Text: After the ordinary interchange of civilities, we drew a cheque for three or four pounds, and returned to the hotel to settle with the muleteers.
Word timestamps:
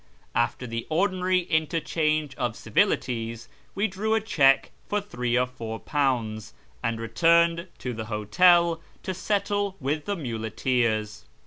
After 0.33 0.65
the 0.65 0.87
ordinary 0.89 1.41
interchange 1.41 2.33
of 2.33 2.55
civilities, 2.55 3.47
we 3.75 3.87
drew 3.87 4.15
a 4.15 4.19
cheque 4.19 4.71
for 4.89 4.99
three 4.99 5.37
or 5.37 5.45
four 5.45 5.79
pounds, 5.79 6.55
and 6.83 6.99
returned 6.99 7.67
to 7.77 7.93
the 7.93 8.05
hotel 8.05 8.81
to 9.03 9.13
settle 9.13 9.75
with 9.79 10.05
the 10.05 10.15
muleteers. 10.15 11.25